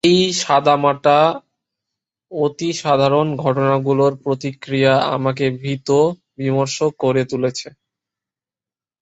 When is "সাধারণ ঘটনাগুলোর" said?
2.83-4.13